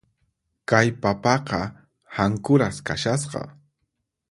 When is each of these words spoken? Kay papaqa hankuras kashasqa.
Kay 0.69 0.87
papaqa 1.03 1.61
hankuras 2.17 2.75
kashasqa. 2.87 3.41